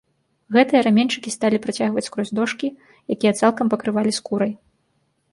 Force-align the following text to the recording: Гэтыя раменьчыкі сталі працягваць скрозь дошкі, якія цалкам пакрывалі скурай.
Гэтыя 0.55 0.79
раменьчыкі 0.85 1.33
сталі 1.33 1.57
працягваць 1.65 2.03
скрозь 2.07 2.31
дошкі, 2.39 2.67
якія 3.17 3.33
цалкам 3.41 3.69
пакрывалі 3.75 4.15
скурай. 4.19 4.51